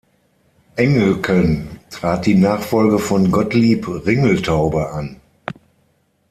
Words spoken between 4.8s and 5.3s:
an.